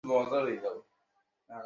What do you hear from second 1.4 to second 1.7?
নি?